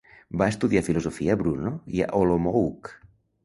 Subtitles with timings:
[0.41, 2.95] Va estudiar Filosofia a Brno i a Olomouc.